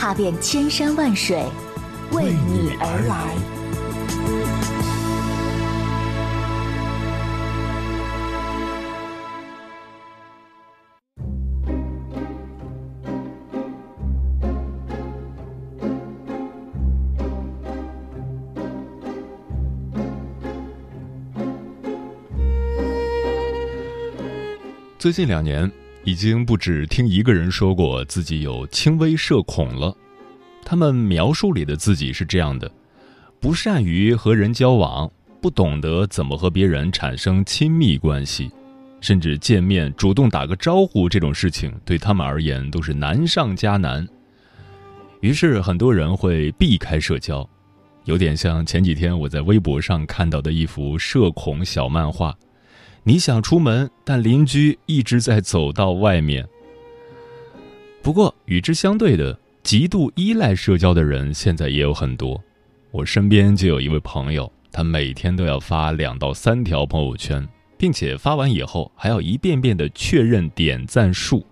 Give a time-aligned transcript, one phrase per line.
[0.00, 1.44] 踏遍千山万水，
[2.12, 3.36] 为你而来。
[24.98, 25.70] 最近两年，
[26.04, 29.94] 已经不止听一个人说过自己有轻微社恐了。
[30.64, 32.70] 他们描述里的自己是这样的：
[33.40, 38.50] 不善于和人交往，不懂得怎么和别人产生亲密关系，
[39.00, 44.06] 甚至见面主动打个招呼这种事情，对他们而言都是难上加难。
[45.20, 47.48] 于是，很多人会避开社交，
[48.04, 52.34] 有点像前几天我在微博上看到的一幅社恐小漫画。
[53.02, 56.46] 你想出门，但邻居一直在走到外面。
[58.02, 62.40] 不过与之相对的，极度依赖社交的人现在也有很多。
[62.90, 67.46] 我身边就有一位朋友，他每天都要发两到三条朋友圈，
[67.78, 71.46] 并且发完以后还要一遍遍的确认点赞数。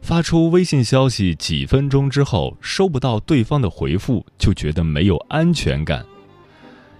[0.00, 6.06] 发出微信消息几分钟之后收不到对方的回复，就觉得没有安全感。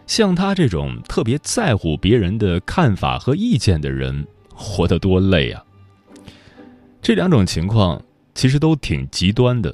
[0.09, 5.63] 像他这种特别在乎别人的看法和意见的人，活得多累啊！
[7.03, 8.03] 这两种情况
[8.35, 9.73] 其实都挺极端的，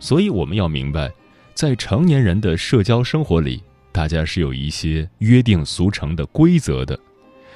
[0.00, 1.10] 所以我们要明白，
[1.54, 6.98] 在成年人的社交生活里，大家是有一些约定俗成的规则的。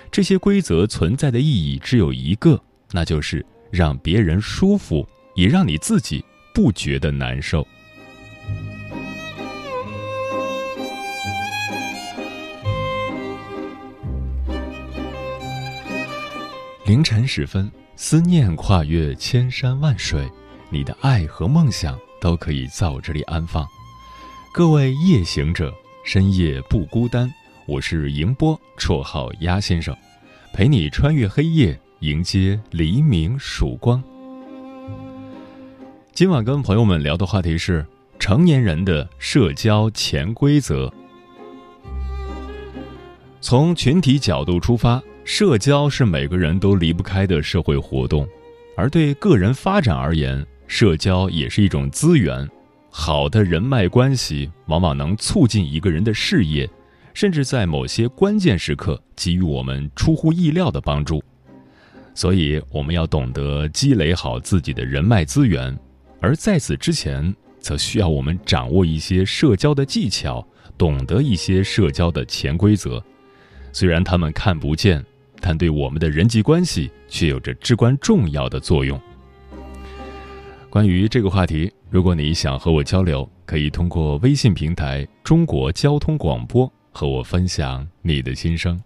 [0.08, 2.58] 这些规则存在的意义只有一个，
[2.92, 6.24] 那就是让别人舒服，也让你自己
[6.54, 7.66] 不觉得难受。
[16.86, 20.24] 凌晨时分，思念跨越千山万水，
[20.70, 23.66] 你的爱和梦想都可以在我这里安放。
[24.52, 25.74] 各位夜行者，
[26.04, 27.28] 深夜不孤单。
[27.66, 29.96] 我是迎波，绰号鸭先生，
[30.54, 34.00] 陪你穿越黑夜，迎接黎明曙光。
[36.12, 37.84] 今晚跟朋友们聊的话题是
[38.20, 40.92] 成年人的社交潜规则。
[43.40, 45.02] 从群体角度出发。
[45.26, 48.24] 社交是每个人都离不开的社会活动，
[48.76, 52.48] 而对个人发展而言，社交也是一种资源。
[52.90, 56.70] 好的人脉关系往往能促进一个人的事业，
[57.12, 61.20] 甚至在某些关键时刻给予我们出乎意料的帮助。
[62.14, 65.76] 所以，我们要懂得积累好自己的人脉资源，
[66.20, 70.46] 而在此之前，则需要我们掌握一些社交的技巧，
[70.78, 73.02] 懂得一些社交的潜规则。
[73.72, 75.04] 虽然他们看不见。
[75.48, 79.00] 但对我们的人际关系却有着至关重要的作用。
[80.68, 88.76] 关于这个话题，如果你想和我交流，可以通过微信平台“中国交通广播”和我分享你的心声。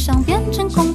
[0.00, 0.89] 想变成空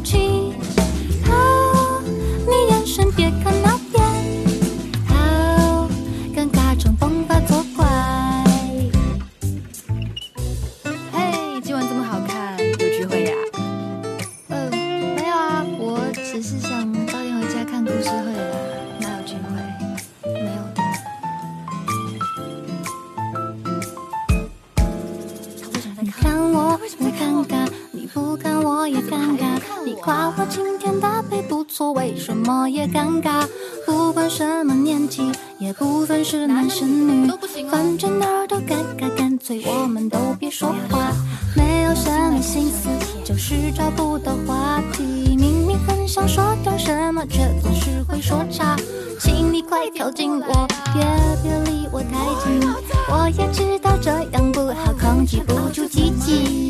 [53.25, 56.64] 我也知道这样不好，控制不住自己。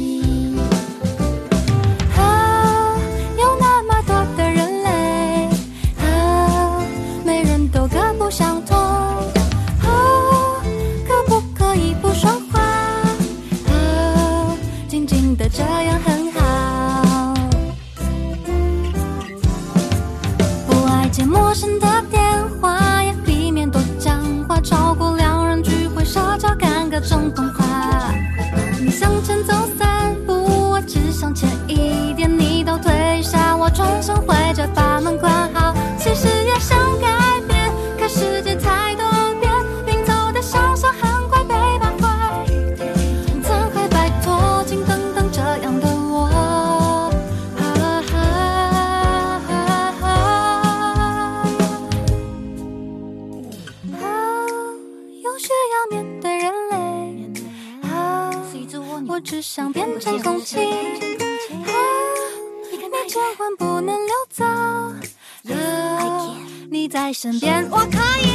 [66.88, 68.26] 在身边，我可以。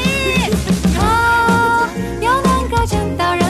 [0.98, 1.88] 啊，
[2.20, 3.49] 又能够见到人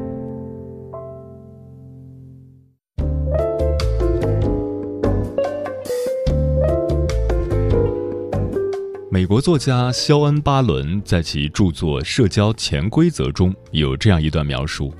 [9.13, 14.93] 美国作家肖恩·巴伦在其著作《社交潜规则》中有这样一段描述：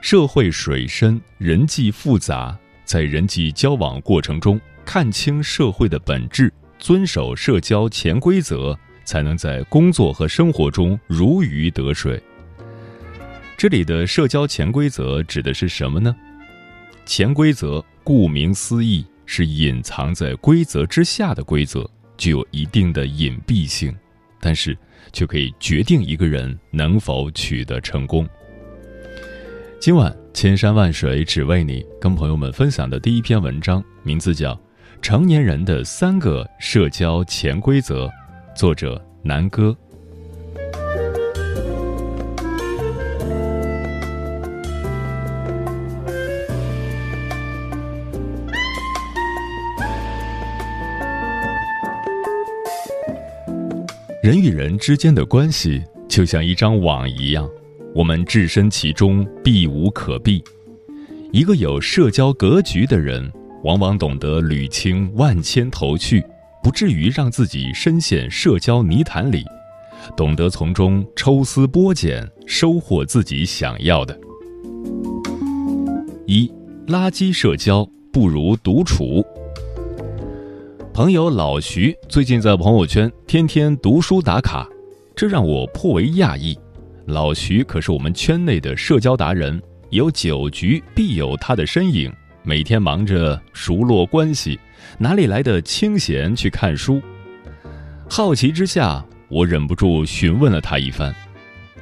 [0.00, 8.74] 社会水深，人际复杂，在人际交往过程中看清社会的本质，遵守社交潜规则，
[9.04, 12.18] 才能在工作和生活中如鱼得水。
[13.58, 16.16] 这里的社交潜规则指的是什么呢？
[17.04, 21.86] 潜规则顾名思义是隐藏在规则之下的规则。
[22.16, 23.94] 具有一定的隐蔽性，
[24.40, 24.76] 但是
[25.12, 28.28] 却可以决定一个人能否取得成功。
[29.80, 34.54] 今晚千山万水只为你，跟朋友们分享的第一篇文章，名字叫
[35.02, 38.06] 《成年人的三个社交潜规则》，
[38.56, 39.76] 作者南哥。
[54.24, 57.46] 人与人之间的关系就像一张网一样，
[57.94, 60.42] 我们置身其中，避无可避。
[61.30, 63.30] 一个有社交格局的人，
[63.64, 66.24] 往往懂得捋清万千头绪，
[66.62, 69.44] 不至于让自己深陷社交泥潭里，
[70.16, 74.18] 懂得从中抽丝剥茧，收获自己想要的。
[76.26, 76.50] 一，
[76.86, 79.22] 垃圾社交不如独处。
[80.94, 84.64] 朋友老徐最近在朋友圈天天读书打卡，
[85.16, 86.56] 这让我颇为讶异。
[87.06, 89.60] 老徐可是我们圈内的社交达人，
[89.90, 92.12] 有酒局必有他的身影。
[92.44, 94.56] 每天忙着熟络关系，
[94.96, 97.02] 哪里来的清闲去看书？
[98.08, 101.12] 好奇之下，我忍不住询问了他一番。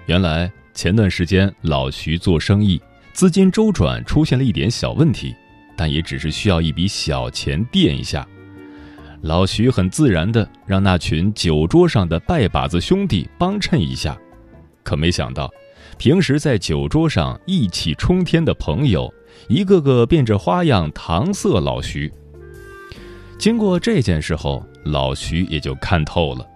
[0.07, 2.81] 原来前段时间老徐做生意，
[3.13, 5.35] 资金周转出现了一点小问题，
[5.77, 8.27] 但也只是需要一笔小钱垫一下。
[9.23, 14.19] 老徐很自然的让那群酒桌上的拜把子兄弟帮衬一下，
[14.83, 15.49] 可没想到，
[15.97, 19.13] 平时在酒桌上意气冲天的朋友。
[19.49, 22.13] 一个个变着花样搪塞老徐。
[23.39, 26.47] 经过这件事后，老徐也就看透了，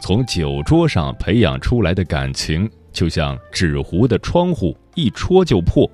[0.00, 5.88] 从酒桌上培养出来的感情，就像纸糊的窗户，一戳就破。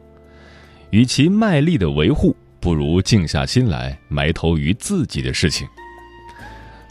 [0.90, 5.66] 与其卖力的维护，不如静下心来埋头于自己的事情。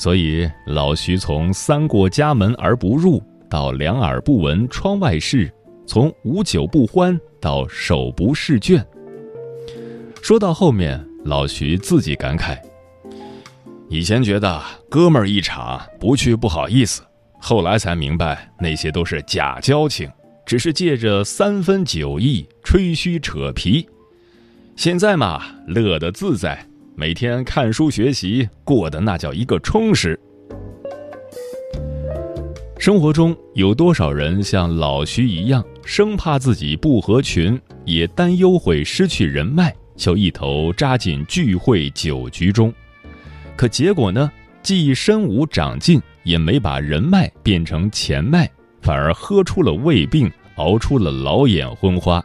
[0.01, 5.53] 所以，老徐从三过家门而不入，到两耳不闻窗外事，
[5.86, 8.84] 从无酒不欢到手不释卷。
[10.20, 12.58] 说到后面，老徐自己感慨
[13.89, 17.03] ：“以前觉得哥们儿一场不去不好意思，
[17.39, 20.10] 后来才明白那些都是假交情，
[20.48, 23.88] 只是借着三分酒意吹嘘扯皮。
[24.75, 26.65] 现在嘛，乐得自在，
[26.96, 30.20] 每天看书学习，过得那叫一个充实。
[32.78, 42.74] 生活中有多少人像老徐一样，生怕自己不合群，也担忧会失去人脉？”就一头扎进聚会酒局中，
[43.56, 44.32] 可结果呢？
[44.64, 48.50] 既身无长进，也没把人脉变成钱脉，
[48.82, 52.24] 反而喝出了胃病，熬出了老眼昏花。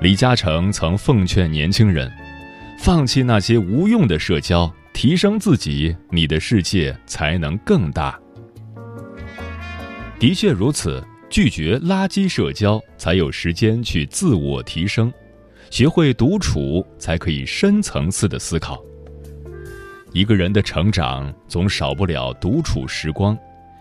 [0.00, 2.10] 李嘉诚曾奉劝年轻人，
[2.82, 8.18] 放弃那些无用的社交，提升自己，你的世界才能更大。
[10.18, 15.12] 的确如此，拒绝垃圾社交，才有时间去自我提升。
[15.68, 18.82] 学会独处，才可以深层次的思考。
[20.14, 23.36] 一个人的成长总少不了独处时光，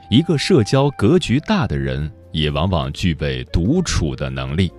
[0.10, 4.70] 一个社交格局大的人，也往往具备独处的能力。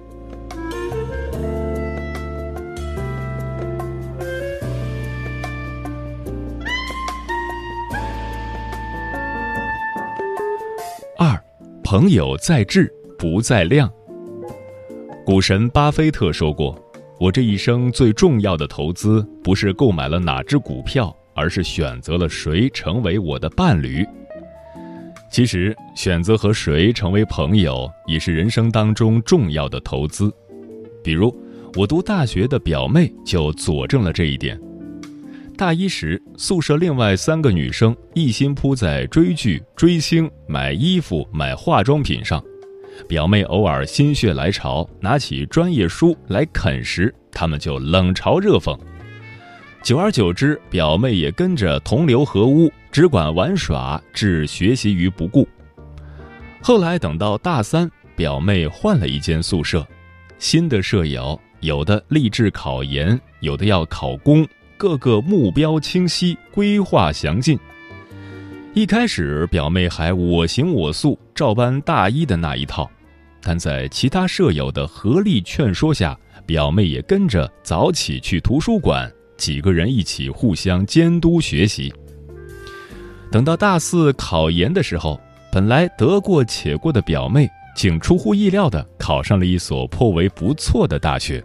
[11.90, 13.92] 朋友在质不在量。
[15.26, 16.80] 股神巴菲特说过。
[17.18, 24.06] 我这一生最重要的投资，不是购买了哪只股票，而是选择了谁成为我的伴侣。
[25.32, 30.32] 其实，选择和谁成为朋友，也是人生当中重要的投资。
[31.02, 31.36] 比如，
[31.74, 34.56] 我读大学的表妹就佐证了这一点。
[35.60, 42.42] 大一时，宿舍另外三个女生一心扑在追剧、追星、买衣服、买化妆品上。
[43.06, 48.74] 表妹偶尔心血来潮，拿起专业书来啃时，他们就冷嘲热讽。
[49.82, 55.46] 久而久之，表妹也跟着同流合污，只管玩耍，置学习于不顾。
[56.62, 59.86] 后来等到大三，表妹换了一间宿舍，
[60.38, 64.48] 新的舍友有的立志考研，有的要考公，
[64.80, 67.58] 各个目标清晰，规划详尽。
[68.72, 72.90] 一开始，表妹还我行我素，照搬大一的那一套，
[73.42, 81.92] 但在其他舍友的合力劝说下，表妹也跟着早起去图书馆，几个人一起互相监督学习。
[83.30, 85.20] 等到大四考研的时候，
[85.52, 87.46] 本来得过且过的表妹，
[87.76, 91.44] 竟出乎意料的考上了一所颇为不错的大学。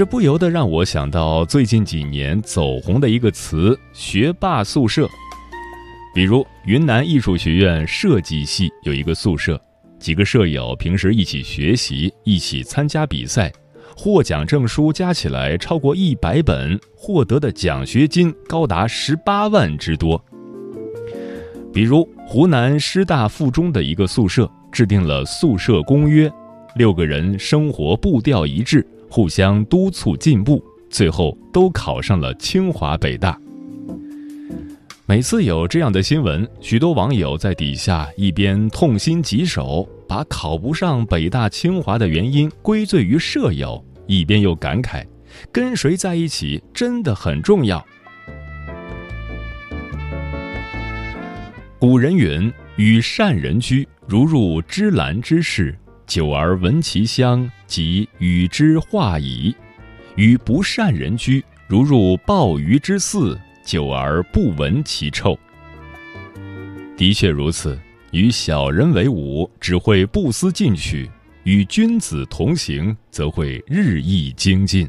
[0.00, 5.06] 这不由得让我想到最近几年走红的一个词——学霸宿舍。
[6.14, 9.60] 比如云南艺术学院设计系有一个宿舍，
[9.98, 13.52] 几个舍友平时一起学习，一起参加比赛，
[13.94, 20.24] 获奖证书加起来超过一百本，获得的奖学金高达十八万之多。
[21.74, 26.32] 比如湖南师大附中的一个宿舍制定了宿舍公约，
[26.74, 33.36] 六个人生活步调一致，互相督促进步，最后都考上了清华北大。
[35.04, 45.04] 每次有这样的新闻，许多网友在底下一边痛心疾首，把考不上北大清华的原因归罪于舍友，一边又感慨：
[45.50, 47.84] 跟谁在一起真的很重要。
[51.80, 55.76] 古人云：“与善人居，如入芝兰之室，
[56.06, 59.54] 久而闻其香，即与之化矣；
[60.16, 65.38] 与不善人居，如入鲍鱼之肆。”久而不闻其臭。
[66.96, 67.78] 的确如此，
[68.10, 71.08] 与小人为伍，只会不思进取；
[71.44, 74.88] 与君子同行，则会日益精进。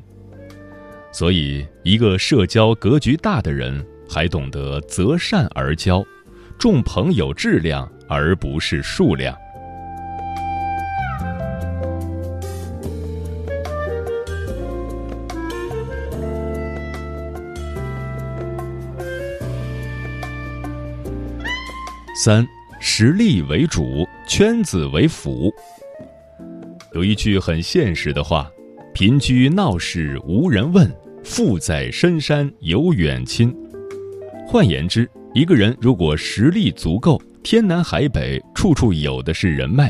[1.12, 6.04] 所以，一个社交格局大的人，还懂得择善而交，
[6.58, 9.38] 重朋友质量而不是数量。
[22.14, 22.46] 三，
[22.80, 25.50] 实力为主，圈子为辅。
[26.94, 28.52] 有一句很现实的话
[28.94, 30.92] ：“贫居闹市无人问，
[31.24, 33.56] 富在深山有远亲。”
[34.46, 39.88] 换言之，一个人如果实力足够，天南海北处处有的是人脉；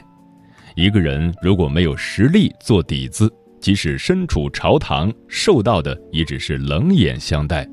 [0.76, 3.28] 一个人如果没有实力做底子，
[3.60, 7.68] 即使身处朝堂，受到的也只是冷眼相待。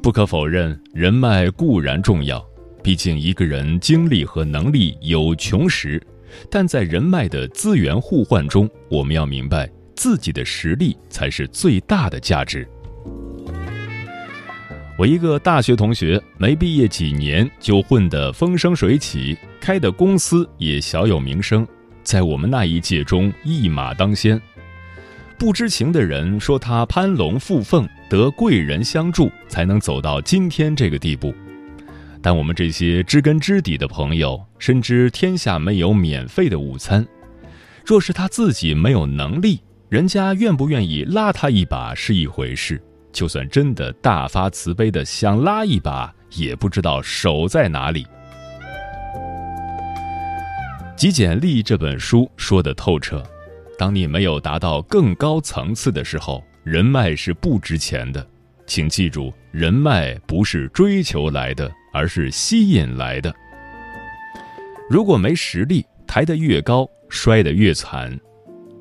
[0.00, 2.48] 不可否认，人脉固然重要。
[2.82, 6.02] 毕竟，一个人精力和能力有穷时，
[6.50, 12.66] 但在人脉的资源互换中，我们要明白自己的实力才是最大的价值。
[14.98, 21.66] 我一个大学同学，没毕业几年就混得风生水起，开的公司也小有名声，
[22.02, 24.40] 在我们那一届中一马当先。
[25.38, 31.34] 不知情的人说他攀龙附凤，得贵人相助，才能走到今天这个地步。
[32.22, 37.06] 但我们这些知根知底的朋友深知天下没有免费的午餐，
[37.84, 48.04] 若是他自己没有能力，人家愿不愿意拉他一把是一回事，就算真的大发慈悲的想拉一把，也不知道手在哪里。
[50.94, 53.22] 《极简力》这本书说的透彻，
[53.78, 58.24] 当你没有达到更高层次的时候，人脉是不值钱的。
[58.66, 61.72] 请记住，人脉不是追求来的。
[61.92, 63.34] 而是吸引来的。
[64.88, 68.10] 如果没实力，抬得越高，摔得越惨；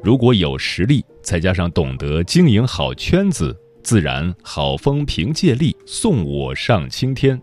[0.04, 7.40] 如果有实力，再加上懂得经营好圈子，自然好风凭借力，送我上青天。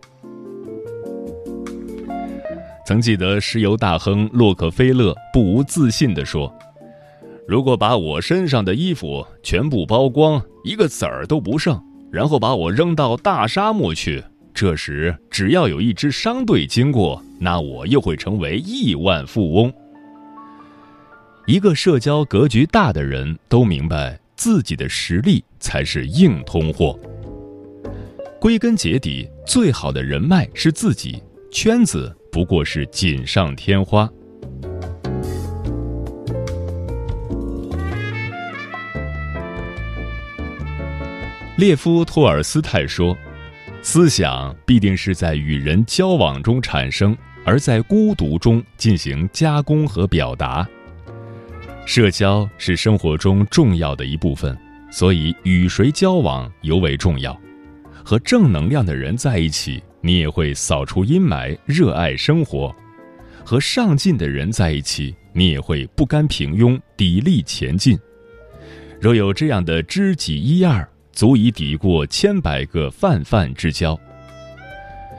[2.84, 6.52] 曾记得石油大亨洛克菲勒不无自信地说
[7.46, 11.80] ：“如果把我身上的衣服全部剥光，一个子儿都不剩，
[12.12, 14.22] 然后把我扔到大沙漠去。”
[14.56, 19.70] 这时，只要有一支商队经过，那我又会成为亿万富翁。
[21.46, 26.98] 一个社交格局大的人都明白，自己的实力才是硬通货。
[28.40, 34.10] 归根结底，最好的人脉是自己，圈子不过是锦上添花。
[41.58, 43.14] 列夫·托尔斯泰说。
[43.88, 50.68] 思想必定是在与人交往中产生，而在孤独中进行加工和表达。
[51.86, 54.58] 社交是生活中重要的一部分，
[54.90, 57.40] 所以与谁交往尤为重要。
[58.04, 62.74] 和正能量的人在一起，你也会扫除阴霾，热爱生活；
[63.44, 67.96] 和上进的人在一起，你也会不甘平庸，砥砺前进。
[69.00, 70.86] 若有这样的知己一二。
[71.16, 73.98] 足以抵过千百个泛泛之交。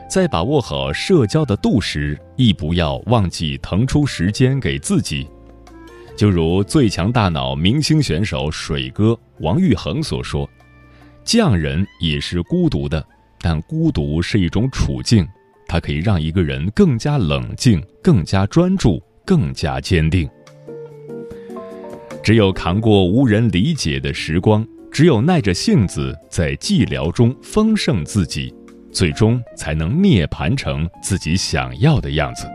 [0.08, 5.28] 在把握好社交的度时，亦不要忘记腾出时间给自己。
[6.16, 10.48] 就如最强大脑明星选手水哥王昱珩所说
[11.26, 13.04] ：“匠人也是孤独的，
[13.40, 15.28] 但孤独是一种处境，
[15.68, 20.30] 它可以让一个人更加冷静、更加专注、更加坚定。
[22.22, 28.54] 只有扛过无人理解的时光。”只有耐着性子在寂寥中丰盛自己，
[28.92, 32.48] 最终才能涅槃成自己想要的样子。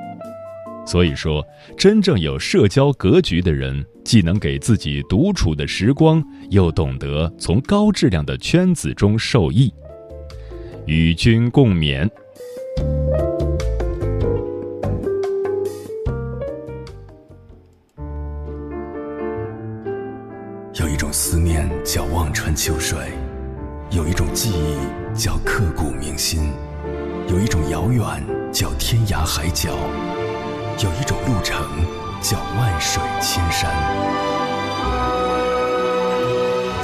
[0.85, 1.47] 所以说，
[1.79, 9.73] 真正有社交格局的人，既能给自己独处的时光，又懂得从高质量的圈子中受益。
[10.87, 12.11] 与君共勉。
[29.35, 29.71] 海角，
[30.85, 31.67] 有一种路程
[32.21, 33.73] 叫万水千山。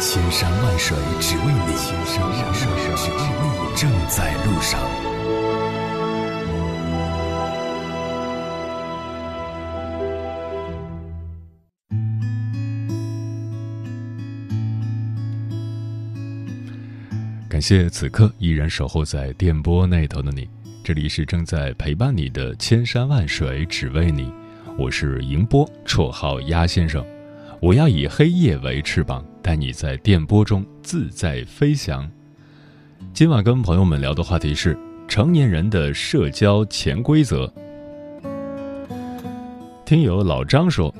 [0.00, 4.80] 千山万水只为你，千山万水只为你，正在路上。
[17.46, 20.48] 感谢此刻依然守候在电波那头的你，
[20.88, 24.32] 这里是正在陪伴你的千山万水只为你，
[24.78, 27.04] 我是迎波，绰号鸭先生。
[27.60, 32.10] 我要以黑夜为翅膀，带你在电波中自在飞翔。
[33.12, 34.74] 今晚跟朋友们聊的话题是
[35.06, 37.52] 成年人的社交潜规则。
[39.84, 40.94] 听友老张说：“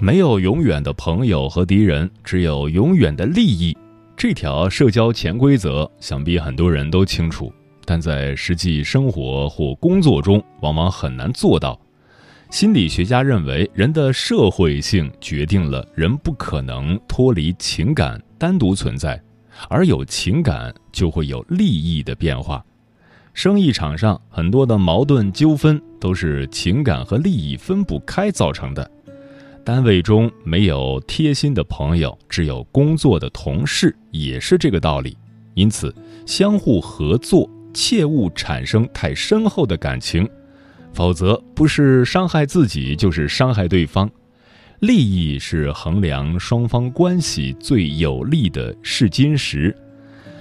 [0.00, 3.78] 没有永远的朋友和敌人，只有永远的利益。”
[4.18, 7.52] 这条社交潜规则，想必很多人都清楚，
[7.90, 11.80] 但在实际生活或工作中，往往很难做到。
[12.50, 19.18] 心理学家认为，人的社会性决定了人不可能脱离情感单独存在，
[19.70, 22.62] 而有情感就会有利益的变化。
[23.32, 28.90] 生意场上很多的矛盾纠纷都是情感和利益分不开造成的。
[29.64, 35.16] 单位中没有贴心的朋友，只有工作的同事，也是这个道理。
[35.54, 35.94] 因此，
[36.26, 37.48] 相互合作，
[37.78, 40.28] 切勿产生太深厚的感情。
[40.92, 44.10] 否则，不是伤害自己，就是伤害对方。
[44.80, 49.72] 利益是衡量双方关系最有利的试金石。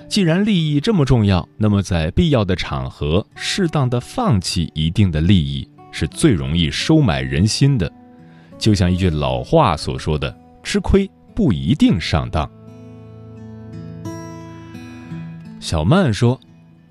[0.10, 7.92] 既然利益这么重要，那么在必要的场合，适当的放弃一定的利益，是最容易收买人心的。
[8.58, 12.50] 就像一句老话所说的：“吃亏不一定上当。”
[15.62, 16.40] 小曼说。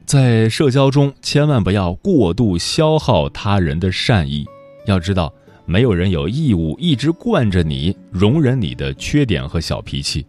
[0.07, 4.47] 在社交中，千万不要过度消耗他人的善意。
[4.87, 10.25] 要知道，没有人有义务一直惯着你，容忍你的缺点和小脾气。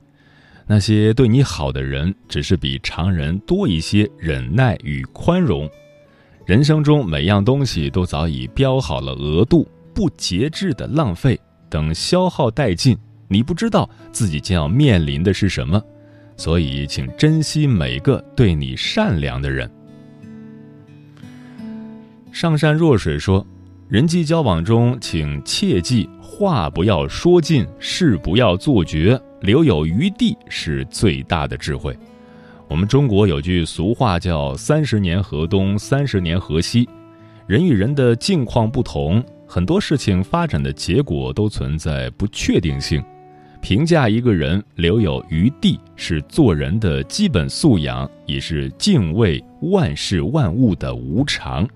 [0.65, 5.69] 那些对你好的人，只是比常人多一些忍耐与宽容。
[6.47, 15.79] 人生中每样东西都早已标好了额度，不节制的浪费，等消耗殆尽，你不知道自己将要面临的是什么。
[16.37, 19.69] 所以，请珍惜每个对你善良的人。
[22.31, 23.45] 上善若水说，
[23.89, 31.97] 人际交往中，请切记话不要说尽，事不要做绝，留有余地是最大的智慧。
[32.67, 36.87] 我们中国有句俗话叫“三十年河东，三十年河西”。
[37.47, 43.03] 人与人的境况不同，很多事情发展的结果都存在不确定性。
[43.61, 51.67] 评价一个人留有余地，是做人的基本素养，也是敬畏万事万物的无常。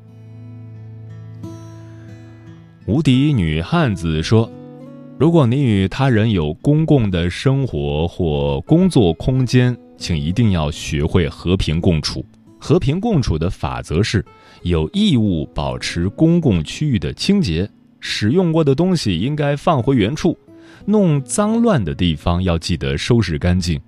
[2.85, 4.49] 无敌女汉子说
[5.19, 12.25] ：“如果你与他人有公共的生活或工作空间，请一定要学会和平共处。
[12.59, 14.23] 和平共处的法则是：
[14.63, 20.37] 有义务保持公共区域的清洁，使用过的东西应该放回原处。”
[20.85, 23.79] 弄脏乱的地方要记得收拾干净，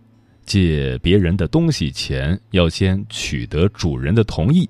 [0.46, 4.70] 借别人的东西前要先取得主人的同意，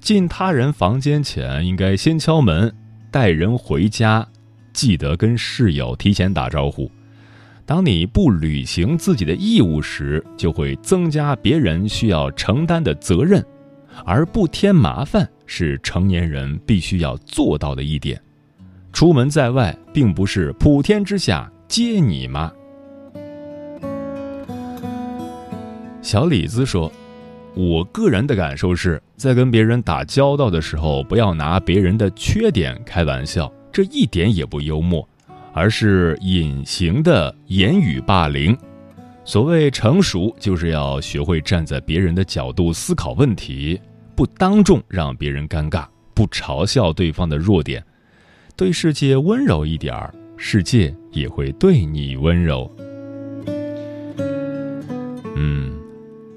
[0.00, 2.72] 进他人房间前应该先敲门，
[3.10, 4.26] 带人回家
[4.72, 6.90] 记得跟室友提前打招呼。
[7.66, 13.44] 当你不履行自己的义务时，就会增加别人需要承担的责任，
[14.04, 18.20] 而不添麻烦是成年人必须要做到的一点。
[18.92, 22.52] 出门在外，并不是普天之下皆你妈。
[26.02, 26.90] 小李子说
[27.54, 35.08] ：“我个人的感受是，在跟别人打交道的时候，不要拿别人的缺点开玩笑，这一点也不幽默，
[35.52, 38.56] 而是隐形的言语霸凌。
[39.24, 43.80] 所谓成熟，就是要学会站在别人的角度思考问题，
[44.16, 47.82] 不当众让别人尴尬，不嘲笑对方的弱点。”
[48.60, 52.70] 对世界温柔一点儿，世界也会对你温柔。
[55.34, 55.72] 嗯，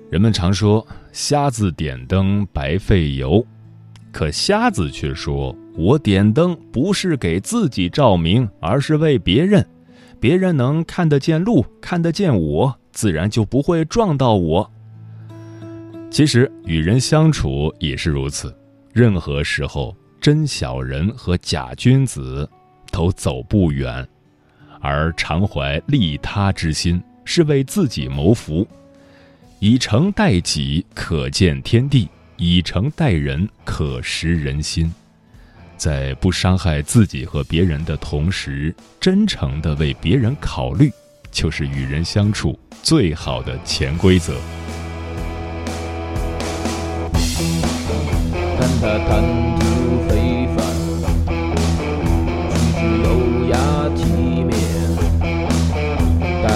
[0.09, 3.45] 人们常说“瞎子点灯白费油”，
[4.13, 9.67] 可瞎子却说：“我点灯不是给自己照明，而是为别人。
[10.17, 14.71] 别人能看得见路，看得见我，自然就不会撞到我。”
[16.09, 18.55] 其实，与人相处也是如此，
[18.93, 19.93] 任何时候。
[20.23, 22.49] 真小人和假君子
[22.89, 24.07] 都走不远，
[24.79, 28.65] 而常怀利他之心是为自己谋福。
[29.59, 32.07] 以诚待己，可见天地；
[32.37, 34.89] 以诚待人，可识人心。
[35.75, 40.89] 在不伤害自己和别人的同时，真诚的为别人考虑，
[41.33, 44.37] 就是与人相处最好的潜规则。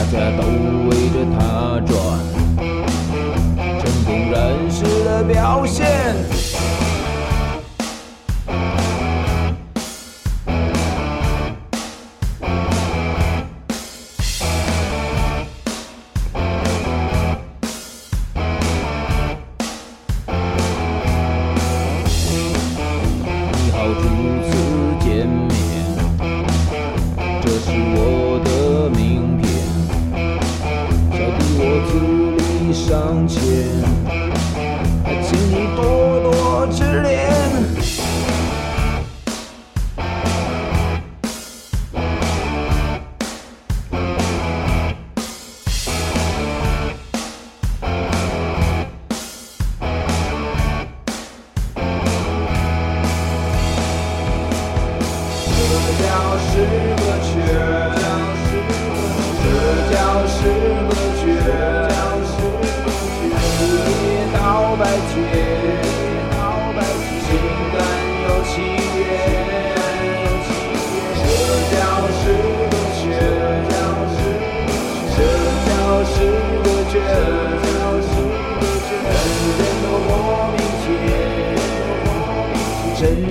[0.09, 0.41] 大家都
[0.87, 1.91] 围着他转，
[3.81, 6.36] 成功人士的表现。
[32.87, 33.96] 向前，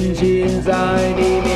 [0.06, 0.72] 沉浸在
[1.16, 1.55] 你。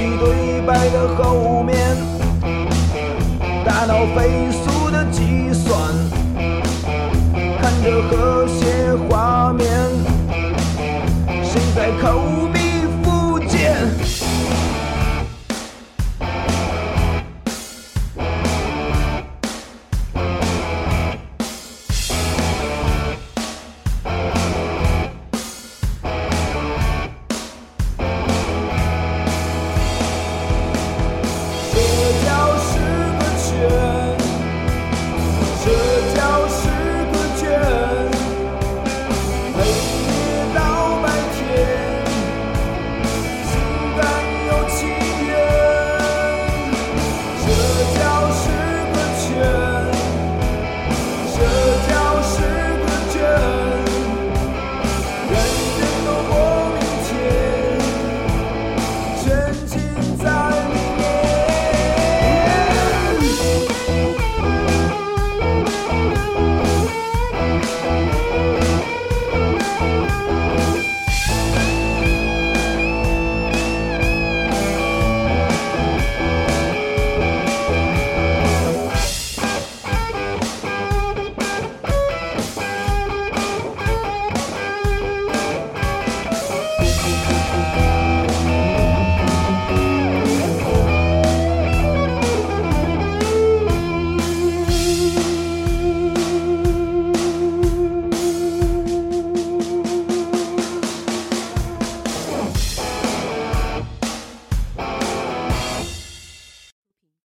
[0.00, 1.76] 起对白的后面，
[3.66, 5.78] 大脑飞速的计算，
[7.60, 8.39] 看着和。